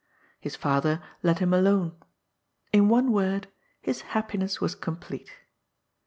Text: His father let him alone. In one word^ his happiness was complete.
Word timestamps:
His 0.39 0.55
father 0.55 0.99
let 1.21 1.37
him 1.37 1.53
alone. 1.53 1.95
In 2.73 2.89
one 2.89 3.11
word^ 3.11 3.43
his 3.81 4.01
happiness 4.17 4.59
was 4.59 4.73
complete. 4.73 5.29